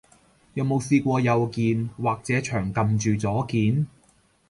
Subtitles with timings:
[0.55, 3.85] 有冇試過右鍵，或者長撳住左鍵？